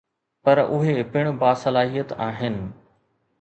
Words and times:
پر 0.45 0.57
اهي 0.75 0.95
پڻ 1.11 1.29
باصلاحيت 1.43 2.15
آهن. 2.29 2.59